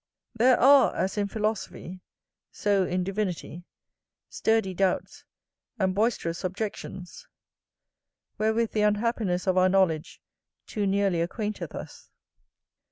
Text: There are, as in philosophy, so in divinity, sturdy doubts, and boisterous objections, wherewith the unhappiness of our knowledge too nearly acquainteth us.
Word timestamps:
There 0.33 0.59
are, 0.59 0.95
as 0.95 1.15
in 1.15 1.27
philosophy, 1.27 1.99
so 2.49 2.85
in 2.85 3.03
divinity, 3.03 3.65
sturdy 4.29 4.73
doubts, 4.73 5.25
and 5.77 5.93
boisterous 5.93 6.43
objections, 6.43 7.27
wherewith 8.39 8.71
the 8.71 8.81
unhappiness 8.81 9.45
of 9.45 9.59
our 9.59 9.69
knowledge 9.69 10.19
too 10.65 10.87
nearly 10.87 11.21
acquainteth 11.21 11.75
us. 11.75 12.09